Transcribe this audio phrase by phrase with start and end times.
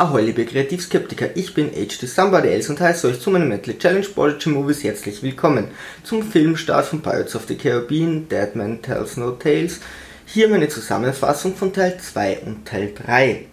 [0.00, 4.06] Ahoi liebe Kreativskeptiker, ich bin HD Somebody Else und heiße euch zu meinem Mentally Challenge
[4.06, 5.68] Prodigy Movies herzlich willkommen.
[6.04, 9.80] Zum Filmstart von Pirates of the Caribbean, Dead Man Tells No Tales.
[10.24, 13.44] Hier meine Zusammenfassung von Teil 2 und Teil 3.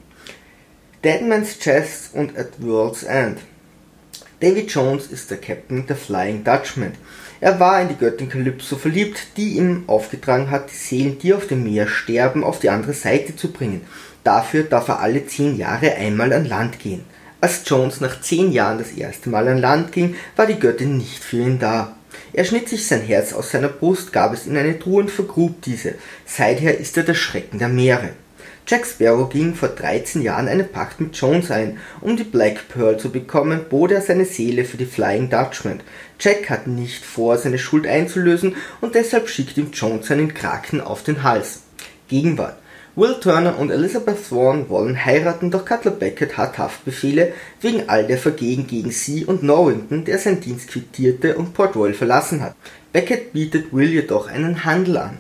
[1.04, 3.40] Deadman's Chest und At World's End.
[4.40, 6.94] Davy Jones ist der Captain der Flying Dutchman.
[7.42, 11.48] Er war in die Göttin Calypso verliebt, die ihm aufgetragen hat, die Seelen, die auf
[11.48, 13.82] dem Meer sterben, auf die andere Seite zu bringen.
[14.28, 17.06] Dafür darf er alle zehn Jahre einmal an Land gehen.
[17.40, 21.24] Als Jones nach zehn Jahren das erste Mal an Land ging, war die Göttin nicht
[21.24, 21.96] für ihn da.
[22.34, 25.62] Er schnitt sich sein Herz aus seiner Brust, gab es in eine Truhe und vergrub
[25.62, 25.96] diese.
[26.26, 28.10] Seither ist er der Schrecken der Meere.
[28.68, 31.78] Jack Sparrow ging vor 13 Jahren eine Pacht mit Jones ein.
[32.02, 35.80] Um die Black Pearl zu bekommen, bot er seine Seele für die Flying Dutchman.
[36.20, 41.02] Jack hat nicht vor, seine Schuld einzulösen und deshalb schickt ihm Jones seinen Kraken auf
[41.02, 41.62] den Hals.
[42.10, 42.58] Gegenwart.
[42.98, 48.18] Will Turner und Elizabeth Thorne wollen heiraten, doch Cutler Beckett hat Haftbefehle wegen all der
[48.18, 52.56] Vergehen gegen sie und Norrington, der seinen Dienst quittierte und Port Royal verlassen hat.
[52.92, 55.20] Beckett bietet Will jedoch einen Handel an.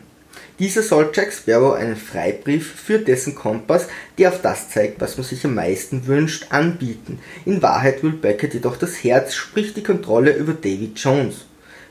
[0.57, 3.85] Dieser soll Jack Sparrow einen Freibrief für dessen Kompass,
[4.17, 7.19] der auf das zeigt, was man sich am meisten wünscht, anbieten.
[7.45, 11.45] In Wahrheit will Beckett jedoch das Herz, sprich die Kontrolle über David Jones.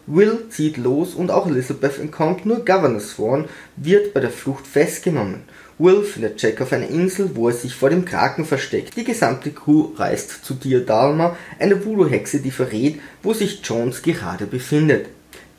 [0.08, 3.44] Will zieht los und auch Elizabeth entkommt, nur Governor Swan
[3.77, 5.42] wird bei der Flucht festgenommen.
[5.78, 8.96] Will findet Jack auf einer Insel, wo er sich vor dem Kraken versteckt.
[8.96, 15.08] Die gesamte Crew reist zu Diadalma, einer Voodoo-Hexe, die verrät, wo sich Jones gerade befindet.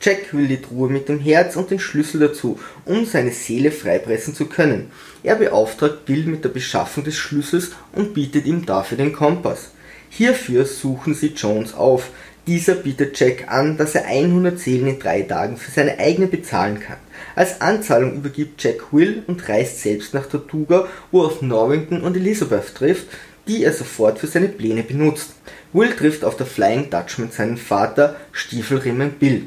[0.00, 4.34] Jack will die Truhe mit dem Herz und den Schlüssel dazu, um seine Seele freipressen
[4.34, 4.90] zu können.
[5.22, 9.70] Er beauftragt Bill mit der Beschaffung des Schlüssels und bietet ihm dafür den Kompass.
[10.10, 12.10] Hierfür suchen sie Jones auf.
[12.46, 16.80] Dieser bietet Jack an, dass er 100 Seelen in drei Tagen für seine eigene bezahlen
[16.80, 16.96] kann.
[17.34, 22.16] Als Anzahlung übergibt Jack Will und reist selbst nach Tortuga, wo er auf Norrington und
[22.16, 23.06] Elizabeth trifft,
[23.46, 25.30] die er sofort für seine Pläne benutzt.
[25.72, 29.44] Will trifft auf der Flying Dutchman seinen Vater, Stiefelriemen Bill.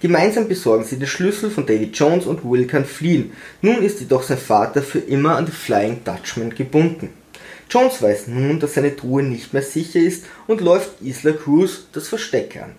[0.00, 3.32] Gemeinsam besorgen sie den Schlüssel von David Jones und Will kann fliehen.
[3.60, 7.10] Nun ist jedoch sein Vater für immer an die Flying Dutchman gebunden.
[7.70, 12.08] Jones weiß nun, dass seine Truhe nicht mehr sicher ist und läuft Isla Cruz das
[12.08, 12.74] Versteck an.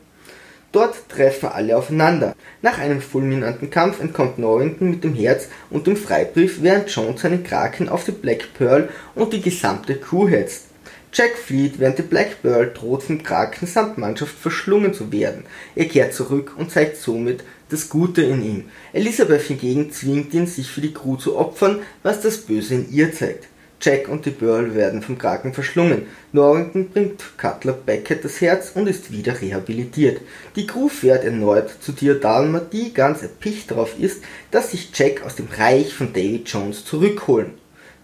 [0.71, 2.33] Dort treffen alle aufeinander.
[2.61, 7.43] Nach einem fulminanten Kampf entkommt Norrington mit dem Herz und dem Freibrief, während Jones seinen
[7.43, 10.67] Kraken auf die Black Pearl und die gesamte Crew hetzt.
[11.13, 15.43] Jack flieht, während die Black Pearl droht vom Kraken samt Mannschaft verschlungen zu werden.
[15.75, 18.63] Er kehrt zurück und zeigt somit das Gute in ihm.
[18.93, 23.13] Elizabeth hingegen zwingt ihn, sich für die Crew zu opfern, was das Böse in ihr
[23.13, 23.47] zeigt.
[23.81, 26.03] Jack und die Pearl werden vom Kraken verschlungen.
[26.31, 30.21] Norrington bringt Cutler Beckett das Herz und ist wieder rehabilitiert.
[30.55, 35.35] Die Crew fährt erneut zu Diadalma, die ganz erpicht darauf ist, dass sich Jack aus
[35.35, 37.53] dem Reich von David Jones zurückholen.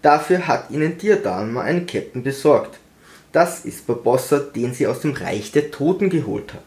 [0.02, 2.78] Dafür hat ihnen Diadalma einen Captain besorgt.
[3.32, 6.64] Das ist Barbossa, den sie aus dem Reich der Toten geholt hat.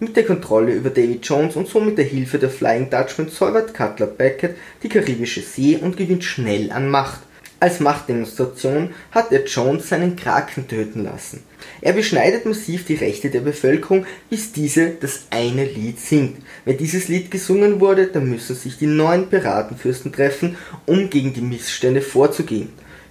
[0.00, 4.06] Mit der Kontrolle über David Jones und somit der Hilfe der Flying Dutchman säubert Cutler
[4.06, 7.20] Beckett die karibische See und gewinnt schnell an Macht.
[7.64, 11.42] Als Machtdemonstration hat er Jones seinen Kraken töten lassen.
[11.80, 16.42] Er beschneidet massiv die Rechte der Bevölkerung, bis diese das eine Lied singt.
[16.66, 21.40] Wenn dieses Lied gesungen wurde, dann müssen sich die neuen Piratenfürsten treffen, um gegen die
[21.40, 22.68] Missstände vorzugehen.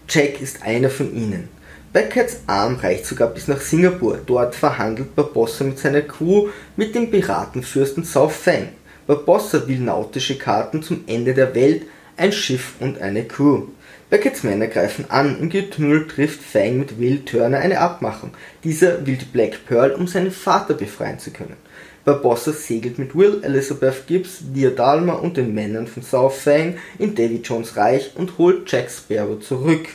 [0.08, 1.50] Jack ist einer von ihnen.
[1.92, 4.20] Becketts Arm reicht sogar bis nach Singapur.
[4.24, 8.68] Dort verhandelt Barbossa mit seiner Crew mit dem Piratenfürsten South Fang.
[9.08, 11.88] Barbossa will nautische Karten zum Ende der Welt,
[12.18, 13.64] ein Schiff und eine Crew.
[14.14, 18.30] Becketts Männer greifen an, im Getümmel trifft Fang mit Will Turner eine Abmachung.
[18.64, 21.58] Dieser will die Black Pearl, um seinen Vater befreien zu können.
[22.06, 27.42] Barbossa segelt mit Will, Elizabeth Gibbs, Diadalma und den Männern von South Fang in Davy
[27.44, 29.88] Jones Reich und holt Jack Sparrow zurück.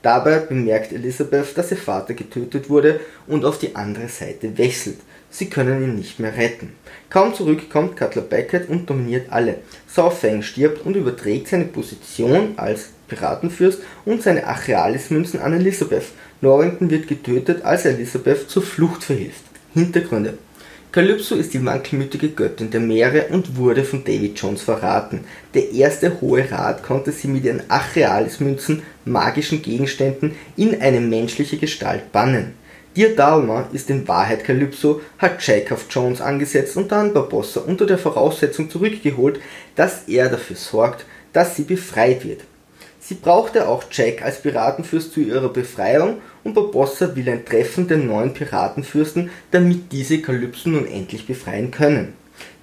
[0.00, 5.00] Dabei bemerkt Elizabeth, dass ihr Vater getötet wurde und auf die andere Seite wechselt.
[5.28, 6.72] Sie können ihn nicht mehr retten.
[7.10, 9.58] Kaum zurück kommt Cutler Beckett und dominiert alle.
[9.86, 16.06] South Fang stirbt und überträgt seine Position als Piratenfürst und seine Achealis-Münzen an Elizabeth.
[16.40, 19.42] Norrington wird getötet, als er Elizabeth zur Flucht verhilft.
[19.74, 20.38] Hintergründe
[20.96, 25.24] Calypso ist die wankelmütige Göttin der Meere und wurde von David Jones verraten.
[25.52, 32.12] Der erste Hohe Rat konnte sie mit ihren Achealis-Münzen, magischen Gegenständen, in eine menschliche Gestalt
[32.12, 32.54] bannen.
[32.96, 37.84] Dir Dalma ist in Wahrheit Calypso, hat Jack auf Jones angesetzt und dann Barbossa unter
[37.84, 39.38] der Voraussetzung zurückgeholt,
[39.74, 41.04] dass er dafür sorgt,
[41.34, 42.40] dass sie befreit wird.
[43.08, 47.98] Sie brauchte auch Jack als Piratenfürst zu ihrer Befreiung und Barbossa will ein Treffen der
[47.98, 52.14] neuen Piratenfürsten, damit diese Kalypso nun endlich befreien können.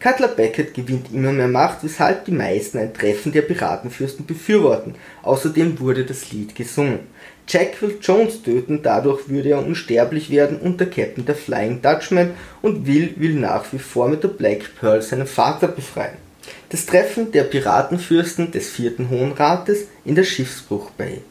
[0.01, 4.95] Cutler Beckett gewinnt immer mehr Macht, weshalb die meisten ein Treffen der Piratenfürsten befürworten.
[5.21, 6.99] Außerdem wurde das Lied gesungen.
[7.47, 12.31] Jack will Jones töten, dadurch würde er unsterblich werden und der Captain der Flying Dutchman
[12.61, 16.22] und Will will nach wie vor mit der Black Pearl seinen Vater befreien.
[16.69, 21.21] Das Treffen der Piratenfürsten des vierten Hohen Rates in der Schiffsbruch Bay.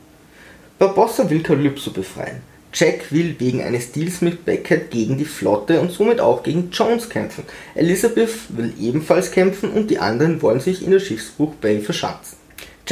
[0.79, 2.43] Barbossa will Calypso befreien.
[2.75, 7.09] Jack will wegen eines Deals mit Beckett gegen die Flotte und somit auch gegen Jones
[7.09, 7.45] kämpfen.
[7.75, 12.42] Elizabeth will ebenfalls kämpfen und die anderen wollen sich in der Schiffsbruch Bay verschanzen.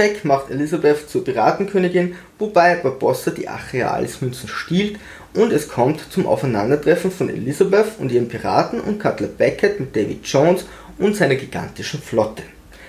[0.01, 4.99] Jack macht Elizabeth zur Piratenkönigin, wobei Barbossa die Achealis-Münzen stiehlt
[5.35, 10.27] und es kommt zum Aufeinandertreffen von Elizabeth und ihren Piraten und Cutler Beckett mit David
[10.27, 10.65] Jones
[10.97, 12.45] und seiner gigantischen Flotte.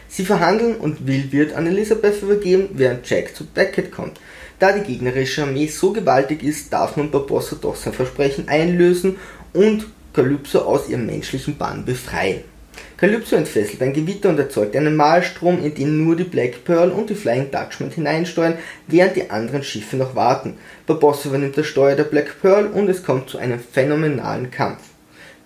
[0.07, 4.17] Sie verhandeln und Will wird an Elizabeth übergeben, während Jack zu Beckett kommt.
[4.59, 9.17] Da die gegnerische Armee so gewaltig ist, darf man Barbossa doch sein Versprechen einlösen
[9.51, 12.50] und Calypso aus ihrem menschlichen Bann befreien.
[12.97, 17.09] Calypso entfesselt ein Gewitter und erzeugt einen Malstrom, in den nur die Black Pearl und
[17.09, 18.57] die Flying Dutchman hineinsteuern,
[18.87, 20.57] während die anderen Schiffe noch warten.
[20.85, 24.81] Barbossa übernimmt das Steuer der Black Pearl und es kommt zu einem phänomenalen Kampf.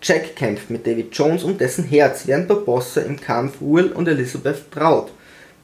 [0.01, 4.69] Jack kämpft mit David Jones um dessen Herz, während Barbossa im Kampf Will und Elizabeth
[4.71, 5.11] traut.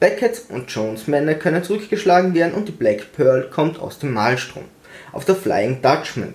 [0.00, 4.64] Beckett und Jones Männer können zurückgeschlagen werden und die Black Pearl kommt aus dem Malstrom.
[5.12, 6.34] Auf der Flying Dutchman.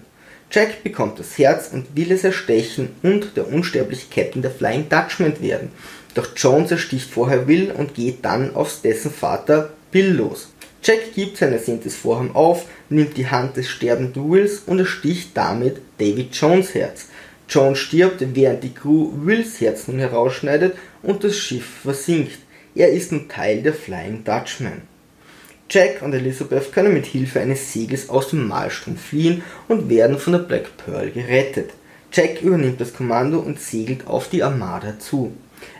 [0.50, 5.42] Jack bekommt das Herz und will es erstechen und der unsterbliche Captain der Flying Dutchman
[5.42, 5.72] werden.
[6.14, 10.50] Doch Jones ersticht vorher Will und geht dann auf dessen Vater Bill los.
[10.82, 15.82] Jack gibt sein ersehntes Vorhaben auf, nimmt die Hand des sterbenden Wills und ersticht damit
[15.98, 17.08] David Jones Herz.
[17.50, 22.38] Jones stirbt, während die Crew Wills Herz nun herausschneidet und das Schiff versinkt.
[22.74, 24.84] Er ist nun Teil der Flying Dutchman.
[25.70, 30.34] Jack und Elizabeth können mit Hilfe eines Segels aus dem Malstrom fliehen und werden von
[30.34, 31.72] der Black Pearl gerettet.
[32.14, 35.34] Jack übernimmt das Kommando und segelt auf die Armada zu.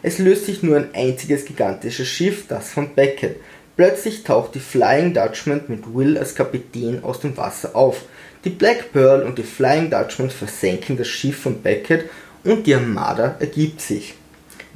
[0.04, 3.38] Es löst sich nur ein einziges gigantisches Schiff, das von Beckett.
[3.78, 8.04] Plötzlich taucht die Flying Dutchman mit Will als Kapitän aus dem Wasser auf.
[8.44, 12.10] Die Black Pearl und die Flying Dutchman versenken das Schiff von Beckett
[12.44, 14.16] und die Armada ergibt sich.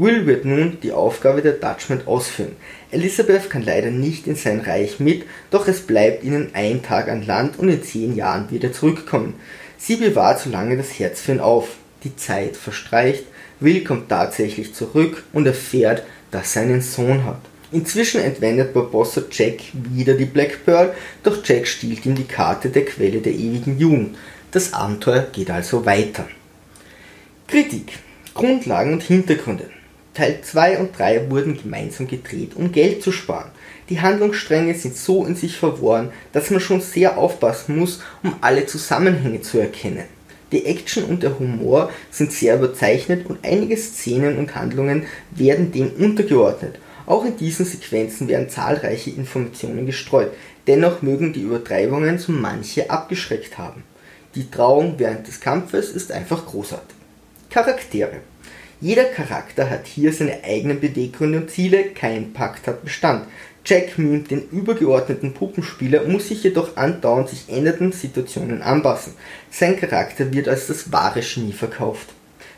[0.01, 2.56] Will wird nun die Aufgabe der Dutchman ausführen.
[2.89, 7.24] Elizabeth kann leider nicht in sein Reich mit, doch es bleibt ihnen ein Tag an
[7.24, 9.36] Land und in zehn Jahren wieder zurückkommen.
[9.77, 11.75] Sie bewahrt so lange das Herz für ihn auf.
[12.03, 13.25] Die Zeit verstreicht,
[13.59, 16.01] Will kommt tatsächlich zurück und erfährt,
[16.31, 17.42] dass er einen Sohn hat.
[17.71, 22.86] Inzwischen entwendet Barbossa Jack wieder die Black Pearl, doch Jack stiehlt ihm die Karte der
[22.86, 24.18] Quelle der ewigen Jugend.
[24.50, 26.27] Das Abenteuer geht also weiter.
[27.48, 28.00] Kritik
[28.33, 29.69] Grundlagen und Hintergründe
[30.13, 33.52] Teil 2 und 3 wurden gemeinsam gedreht, um Geld zu sparen.
[33.90, 38.66] Die Handlungsstränge sind so in sich verworren, dass man schon sehr aufpassen muss, um alle
[38.66, 40.04] Zusammenhänge zu erkennen.
[40.52, 45.92] Die Action und der Humor sind sehr überzeichnet und einige Szenen und Handlungen werden dem
[45.92, 46.78] untergeordnet.
[47.06, 50.31] Auch in diesen Sequenzen werden zahlreiche Informationen gestreut,
[50.68, 53.84] dennoch mögen die Übertreibungen so manche abgeschreckt haben.
[54.36, 56.96] Die Trauung während des Kampfes ist einfach großartig.
[57.50, 58.22] Charaktere
[58.81, 63.28] jeder Charakter hat hier seine eigenen Beweggründe und Ziele, kein Pakt hat Bestand.
[63.63, 69.13] Jack mimt den übergeordneten Puppenspieler, muss sich jedoch andauernd sich ändernden Situationen anpassen.
[69.51, 72.07] Sein Charakter wird als das wahre Genie verkauft.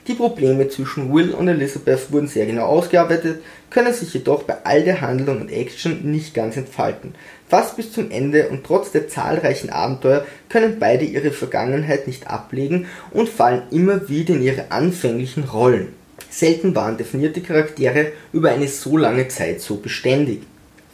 [0.08, 4.84] Die Probleme zwischen Will und Elizabeth wurden sehr genau ausgearbeitet, können sich jedoch bei all
[4.84, 7.16] der Handlung und Action nicht ganz entfalten.
[7.50, 12.86] Fast bis zum Ende und trotz der zahlreichen Abenteuer können beide ihre Vergangenheit nicht ablegen
[13.12, 16.02] und fallen immer wieder in ihre anfänglichen Rollen.
[16.34, 20.42] Selten waren definierte Charaktere über eine so lange Zeit so beständig.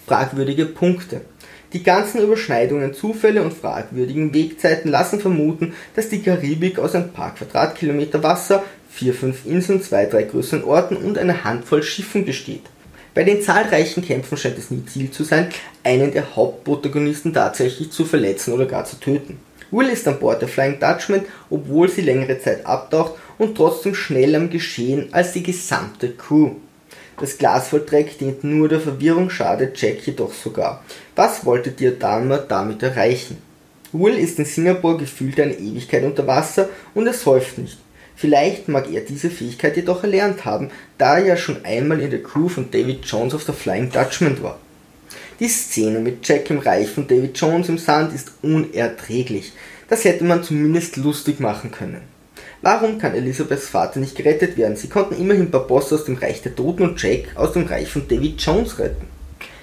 [0.06, 1.22] Fragwürdige Punkte.
[1.72, 7.34] Die ganzen Überschneidungen, Zufälle und fragwürdigen Wegzeiten lassen vermuten, dass die Karibik aus ein paar
[7.36, 12.64] Quadratkilometer Wasser, vier, fünf Inseln, zwei, drei größeren Orten und einer Handvoll Schiffen besteht.
[13.14, 15.48] Bei den zahlreichen Kämpfen scheint es nie Ziel zu sein,
[15.86, 19.40] einen der Hauptprotagonisten tatsächlich zu verletzen oder gar zu töten.
[19.72, 24.36] Will ist an Bord der Flying Dutchman, obwohl sie längere Zeit abtaucht und trotzdem schnell
[24.36, 26.52] am Geschehen als die gesamte Crew.
[27.20, 30.84] Das Glas voll Dreck dient nur der Verwirrung, schadet Jack jedoch sogar.
[31.16, 33.38] Was wollte Diadama damit erreichen?
[33.92, 37.80] Will ist in Singapur gefühlt eine Ewigkeit unter Wasser und er säuft nicht.
[38.16, 42.22] Vielleicht mag er diese Fähigkeit jedoch erlernt haben, da er ja schon einmal in der
[42.22, 44.60] Crew von David Jones of the Flying Dutchman war.
[45.40, 49.54] Die Szene mit Jack im Reich von David Jones im Sand ist unerträglich.
[49.88, 52.02] Das hätte man zumindest lustig machen können.
[52.62, 54.76] Warum kann Elisabeths Vater nicht gerettet werden?
[54.76, 58.08] Sie konnten immerhin Barbossa aus dem Reich der Toten und Jack aus dem Reich von
[58.08, 59.08] David Jones retten.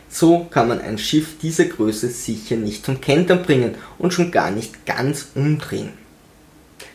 [0.09, 4.51] So kann man ein Schiff dieser Größe sicher nicht zum Kentern bringen und schon gar
[4.51, 5.93] nicht ganz umdrehen.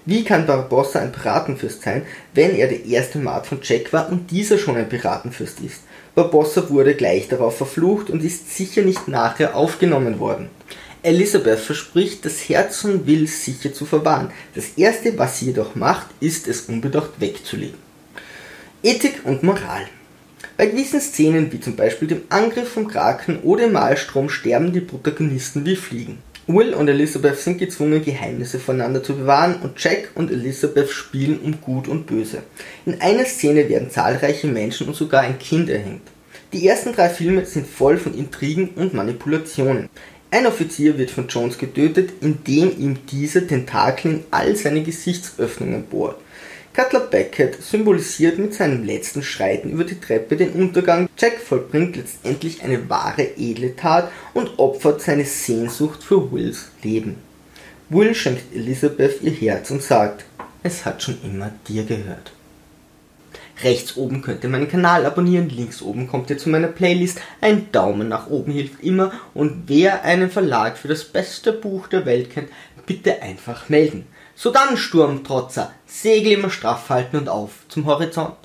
[0.03, 2.01] Wie kann Barbossa ein Piratenfürst sein,
[2.34, 5.81] wenn er der erste Mat von Jack war und dieser schon ein Piratenfürst ist?
[6.15, 10.50] Barbossa wurde gleich darauf verflucht und ist sicher nicht nachher aufgenommen worden.
[11.03, 14.31] Elizabeth verspricht, das Herz von Will sicher zu verwahren.
[14.53, 17.77] Das erste, was sie jedoch macht, ist es unbedacht wegzulegen.
[18.84, 19.88] Ethik und Moral.
[20.58, 24.81] Bei gewissen Szenen, wie zum Beispiel dem Angriff vom Kraken oder im Malstrom, sterben die
[24.81, 26.20] Protagonisten wie Fliegen.
[26.46, 31.62] Will und Elizabeth sind gezwungen, Geheimnisse voneinander zu bewahren und Jack und Elizabeth spielen um
[31.62, 32.43] Gut und Böse.
[32.86, 36.03] In einer Szene werden zahlreiche Menschen und sogar ein Kind erhängt.
[36.53, 39.89] Die ersten drei Filme sind voll von Intrigen und Manipulationen.
[40.33, 46.21] Ein Offizier wird von Jones getötet, indem ihm dieser Tentakel in all seine Gesichtsöffnungen bohrt.
[46.73, 51.09] Cutler Beckett symbolisiert mit seinem letzten Schreiten über die Treppe den Untergang.
[51.17, 57.17] Jack vollbringt letztendlich eine wahre edle Tat und opfert seine Sehnsucht für Wills Leben.
[57.89, 60.23] Will schenkt Elizabeth ihr Herz und sagt,
[60.63, 62.31] es hat schon immer dir gehört.
[63.63, 67.20] Rechts oben könnt ihr meinen Kanal abonnieren, links oben kommt ihr zu meiner Playlist.
[67.41, 72.06] Ein Daumen nach oben hilft immer und wer einen Verlag für das beste Buch der
[72.06, 72.50] Welt kennt,
[72.86, 74.08] bitte einfach melden.
[74.36, 78.36] So dann, Sturmtrotzer, Segel immer straff halten und auf zum Horizont.